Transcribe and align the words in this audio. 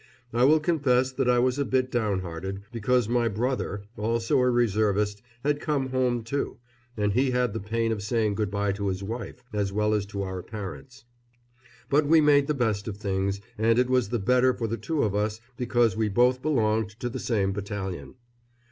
I 0.33 0.45
will 0.45 0.59
confess 0.59 1.11
that 1.11 1.29
I 1.29 1.37
was 1.37 1.59
a 1.59 1.63
bit 1.63 1.91
downhearted, 1.91 2.61
because 2.71 3.07
my 3.07 3.27
brother, 3.27 3.83
also 3.95 4.39
a 4.39 4.49
Reservist, 4.49 5.21
had 5.43 5.59
come 5.61 5.89
home, 5.89 6.23
too, 6.23 6.57
and 6.97 7.13
he 7.13 7.29
had 7.29 7.53
the 7.53 7.59
pain 7.59 7.91
of 7.91 8.01
saying 8.01 8.33
good 8.33 8.49
bye 8.49 8.71
to 8.71 8.87
his 8.87 9.03
wife, 9.03 9.43
as 9.53 9.71
well 9.71 9.93
as 9.93 10.07
to 10.07 10.23
our 10.23 10.41
parents. 10.41 11.05
But 11.87 12.07
we 12.07 12.19
made 12.19 12.47
the 12.47 12.55
best 12.55 12.87
of 12.87 12.97
things, 12.97 13.41
and 13.59 13.77
it 13.77 13.91
was 13.91 14.09
the 14.09 14.17
better 14.17 14.55
for 14.55 14.65
the 14.65 14.75
two 14.75 15.03
of 15.03 15.13
us 15.13 15.39
because 15.55 15.95
we 15.95 16.09
both 16.09 16.41
belonged 16.41 16.89
to 16.99 17.07
the 17.07 17.19
same 17.19 17.51
battalion. 17.53 18.15